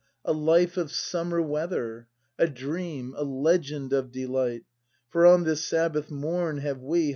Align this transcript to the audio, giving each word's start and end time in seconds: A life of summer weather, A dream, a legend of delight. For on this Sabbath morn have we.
A 0.25 0.33
life 0.33 0.77
of 0.77 0.91
summer 0.91 1.39
weather, 1.43 2.07
A 2.39 2.47
dream, 2.47 3.13
a 3.15 3.23
legend 3.23 3.93
of 3.93 4.11
delight. 4.11 4.63
For 5.11 5.27
on 5.27 5.43
this 5.43 5.63
Sabbath 5.63 6.09
morn 6.09 6.57
have 6.57 6.81
we. 6.81 7.09